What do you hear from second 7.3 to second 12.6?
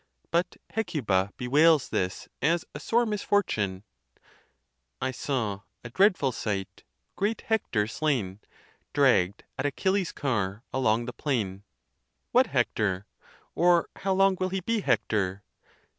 Hector slain, Dragg'd at Achilles' car along the plain. What